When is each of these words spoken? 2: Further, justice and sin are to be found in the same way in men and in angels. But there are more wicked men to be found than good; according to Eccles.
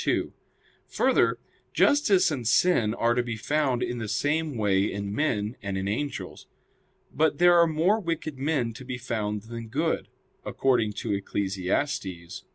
2: 0.03 0.33
Further, 0.87 1.37
justice 1.73 2.31
and 2.31 2.47
sin 2.47 2.95
are 2.95 3.13
to 3.13 3.21
be 3.21 3.37
found 3.37 3.83
in 3.83 3.99
the 3.99 4.07
same 4.07 4.57
way 4.57 4.91
in 4.91 5.13
men 5.13 5.55
and 5.61 5.77
in 5.77 5.87
angels. 5.87 6.47
But 7.13 7.37
there 7.37 7.55
are 7.59 7.67
more 7.67 7.99
wicked 7.99 8.39
men 8.39 8.73
to 8.73 8.83
be 8.83 8.97
found 8.97 9.43
than 9.43 9.67
good; 9.67 10.07
according 10.43 10.93
to 10.93 11.13
Eccles. 11.13 12.45